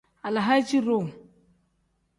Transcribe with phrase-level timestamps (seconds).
[0.27, 1.01] Alahaaci-duu.